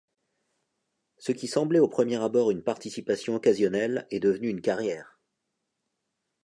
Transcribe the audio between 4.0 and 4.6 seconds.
est devenu